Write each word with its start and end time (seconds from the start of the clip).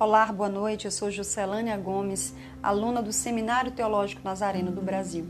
Olá, 0.00 0.32
boa 0.32 0.48
noite. 0.48 0.86
Eu 0.86 0.90
sou 0.90 1.10
Juscelânia 1.10 1.76
Gomes, 1.76 2.34
aluna 2.62 3.02
do 3.02 3.12
Seminário 3.12 3.70
Teológico 3.70 4.22
Nazareno 4.24 4.72
do 4.72 4.80
Brasil. 4.80 5.26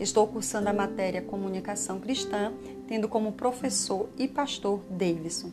Estou 0.00 0.26
cursando 0.26 0.68
a 0.68 0.72
matéria 0.72 1.22
Comunicação 1.22 2.00
Cristã, 2.00 2.52
tendo 2.88 3.08
como 3.08 3.30
professor 3.30 4.08
e 4.18 4.26
pastor 4.26 4.82
Davidson. 4.90 5.52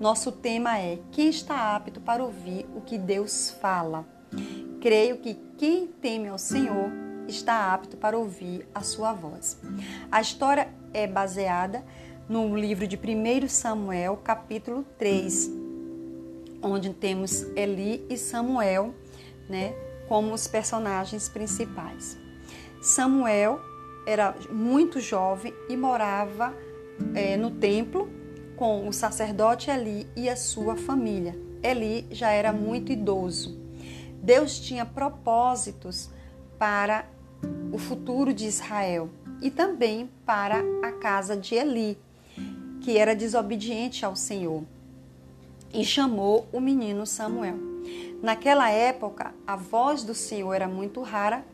Nosso 0.00 0.32
tema 0.32 0.78
é 0.78 0.98
Quem 1.12 1.28
está 1.28 1.76
apto 1.76 2.00
para 2.00 2.24
ouvir 2.24 2.64
o 2.74 2.80
que 2.80 2.96
Deus 2.96 3.50
fala? 3.60 4.06
Creio 4.80 5.18
que 5.18 5.34
quem 5.58 5.86
teme 5.86 6.28
ao 6.28 6.38
Senhor 6.38 6.90
está 7.28 7.74
apto 7.74 7.98
para 7.98 8.16
ouvir 8.16 8.66
a 8.74 8.80
sua 8.80 9.12
voz. 9.12 9.60
A 10.10 10.22
história 10.22 10.70
é 10.94 11.06
baseada 11.06 11.84
no 12.26 12.56
livro 12.56 12.86
de 12.86 12.96
1 12.96 13.46
Samuel, 13.46 14.16
capítulo 14.24 14.86
3 14.96 15.65
onde 16.62 16.92
temos 16.92 17.42
Eli 17.54 18.04
e 18.08 18.16
Samuel, 18.16 18.94
né, 19.48 19.74
como 20.08 20.32
os 20.32 20.46
personagens 20.46 21.28
principais. 21.28 22.16
Samuel 22.80 23.60
era 24.06 24.34
muito 24.50 25.00
jovem 25.00 25.52
e 25.68 25.76
morava 25.76 26.54
é, 27.14 27.36
no 27.36 27.50
templo 27.50 28.08
com 28.56 28.88
o 28.88 28.92
sacerdote 28.92 29.70
Eli 29.70 30.06
e 30.16 30.28
a 30.28 30.36
sua 30.36 30.76
família. 30.76 31.36
Eli 31.62 32.06
já 32.10 32.30
era 32.30 32.52
muito 32.52 32.92
idoso. 32.92 33.58
Deus 34.22 34.58
tinha 34.58 34.84
propósitos 34.84 36.10
para 36.58 37.06
o 37.72 37.78
futuro 37.78 38.32
de 38.32 38.46
Israel 38.46 39.10
e 39.42 39.50
também 39.50 40.08
para 40.24 40.62
a 40.82 40.92
casa 40.92 41.36
de 41.36 41.54
Eli, 41.54 41.98
que 42.80 42.96
era 42.96 43.14
desobediente 43.14 44.04
ao 44.04 44.16
Senhor 44.16 44.62
e 45.76 45.84
chamou 45.84 46.48
o 46.52 46.58
menino 46.58 47.06
Samuel. 47.06 47.58
Naquela 48.22 48.70
época, 48.70 49.34
a 49.46 49.56
voz 49.56 50.02
do 50.02 50.14
Senhor 50.14 50.54
era 50.54 50.66
muito 50.66 51.02
rara 51.02 51.44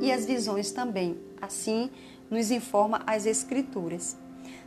e 0.00 0.12
as 0.12 0.26
visões 0.26 0.70
também. 0.70 1.18
Assim 1.40 1.90
nos 2.30 2.50
informa 2.50 3.02
as 3.06 3.24
Escrituras. 3.24 4.16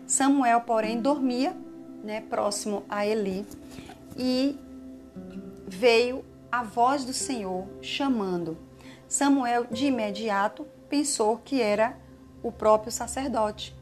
Samuel, 0.07 0.61
porém, 0.61 0.99
dormia 0.99 1.55
né, 2.03 2.21
próximo 2.21 2.83
a 2.89 3.05
Eli 3.05 3.45
e 4.17 4.57
veio 5.67 6.25
a 6.51 6.63
voz 6.63 7.05
do 7.05 7.13
Senhor 7.13 7.67
chamando. 7.81 8.57
Samuel, 9.07 9.65
de 9.69 9.85
imediato, 9.85 10.65
pensou 10.89 11.37
que 11.37 11.61
era 11.61 11.95
o 12.41 12.51
próprio 12.51 12.91
sacerdote. 12.91 13.75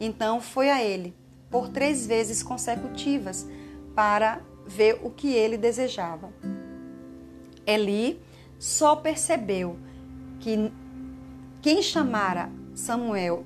Então 0.00 0.40
foi 0.40 0.68
a 0.68 0.82
ele, 0.82 1.14
por 1.48 1.68
três 1.68 2.06
vezes 2.06 2.42
consecutivas, 2.42 3.46
para 3.94 4.40
ver 4.68 5.00
o 5.02 5.10
que 5.10 5.32
ele 5.32 5.56
desejava. 5.56 6.30
Eli 7.66 8.20
só 8.58 8.94
percebeu 8.94 9.76
que 10.38 10.70
quem 11.62 11.82
chamara 11.82 12.50
Samuel 12.74 13.44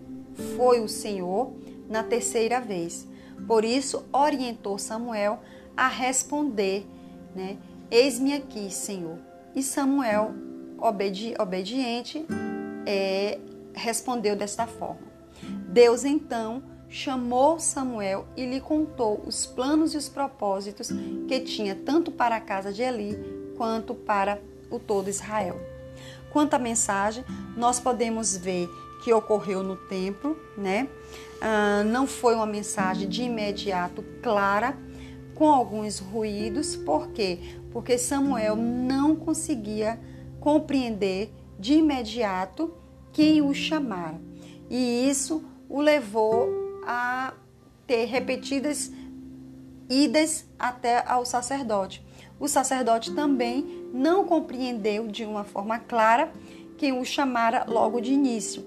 foi 0.56 0.80
o 0.80 0.88
Senhor 0.88 1.52
na 1.88 2.02
terceira 2.02 2.60
vez. 2.60 3.06
Por 3.46 3.64
isso, 3.64 4.04
orientou 4.12 4.78
Samuel 4.78 5.40
a 5.76 5.88
responder, 5.88 6.86
né? 7.34 7.56
Eis-me 7.90 8.34
aqui, 8.34 8.70
Senhor. 8.70 9.18
E 9.54 9.62
Samuel, 9.62 10.32
obedi 10.78 11.34
obediente, 11.38 12.24
é, 12.86 13.38
respondeu 13.74 14.34
desta 14.36 14.66
forma. 14.66 15.12
Deus 15.68 16.04
então 16.04 16.62
chamou 16.92 17.58
Samuel 17.58 18.26
e 18.36 18.44
lhe 18.44 18.60
contou 18.60 19.22
os 19.26 19.46
planos 19.46 19.94
e 19.94 19.96
os 19.96 20.10
propósitos 20.10 20.90
que 21.26 21.40
tinha 21.40 21.74
tanto 21.74 22.12
para 22.12 22.36
a 22.36 22.40
casa 22.40 22.70
de 22.70 22.82
Eli 22.82 23.18
quanto 23.56 23.94
para 23.94 24.38
o 24.70 24.78
todo 24.78 25.08
Israel. 25.08 25.58
Quanto 26.30 26.52
à 26.52 26.58
mensagem, 26.58 27.24
nós 27.56 27.80
podemos 27.80 28.36
ver 28.36 28.68
que 29.02 29.12
ocorreu 29.12 29.62
no 29.62 29.76
templo, 29.76 30.38
né? 30.56 30.86
Ah, 31.40 31.82
não 31.82 32.06
foi 32.06 32.34
uma 32.34 32.46
mensagem 32.46 33.08
de 33.08 33.22
imediato 33.22 34.04
clara, 34.22 34.76
com 35.34 35.50
alguns 35.50 35.98
ruídos, 35.98 36.76
por 36.76 37.08
quê? 37.08 37.38
Porque 37.72 37.96
Samuel 37.96 38.54
não 38.54 39.16
conseguia 39.16 39.98
compreender 40.38 41.32
de 41.58 41.74
imediato 41.74 42.72
quem 43.12 43.40
o 43.40 43.54
chamara. 43.54 44.20
E 44.70 45.08
isso 45.08 45.42
o 45.68 45.80
levou 45.80 46.61
a 46.86 47.32
ter 47.86 48.04
repetidas 48.06 48.90
idas 49.88 50.46
até 50.58 51.04
ao 51.06 51.24
sacerdote. 51.24 52.04
O 52.40 52.48
sacerdote 52.48 53.12
também 53.12 53.88
não 53.92 54.24
compreendeu 54.24 55.06
de 55.06 55.24
uma 55.24 55.44
forma 55.44 55.78
clara 55.78 56.32
quem 56.78 56.98
o 56.98 57.04
chamara 57.04 57.64
logo 57.68 58.00
de 58.00 58.12
início. 58.12 58.64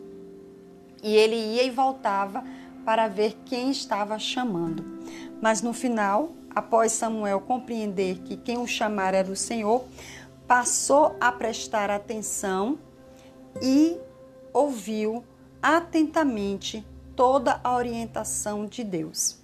E 1.03 1.15
ele 1.15 1.35
ia 1.35 1.63
e 1.63 1.69
voltava 1.69 2.43
para 2.85 3.07
ver 3.07 3.35
quem 3.45 3.71
estava 3.71 4.17
chamando. 4.17 4.85
Mas 5.41 5.61
no 5.61 5.73
final, 5.73 6.31
após 6.55 6.93
Samuel 6.93 7.41
compreender 7.41 8.19
que 8.19 8.37
quem 8.37 8.57
o 8.57 8.67
chamara 8.67 9.17
era 9.17 9.31
o 9.31 9.35
Senhor, 9.35 9.83
passou 10.47 11.15
a 11.19 11.31
prestar 11.31 11.89
atenção 11.89 12.77
e 13.61 13.97
ouviu 14.53 15.23
atentamente 15.61 16.85
toda 17.15 17.59
a 17.63 17.75
orientação 17.75 18.65
de 18.65 18.83
Deus. 18.83 19.37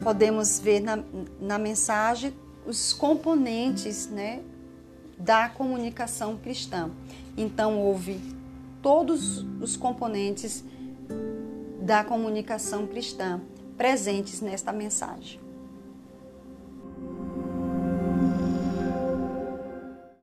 Podemos 0.00 0.58
ver 0.58 0.80
na, 0.80 1.02
na 1.40 1.58
mensagem 1.58 2.34
os 2.66 2.92
componentes 2.92 4.08
né, 4.08 4.42
da 5.18 5.48
comunicação 5.48 6.36
cristã. 6.36 6.90
Então, 7.36 7.78
houve 7.78 8.20
todos 8.82 9.44
os 9.60 9.76
componentes 9.76 10.64
da 11.82 12.04
comunicação 12.04 12.86
cristã 12.86 13.40
presentes 13.76 14.40
nesta 14.40 14.72
mensagem. 14.72 15.49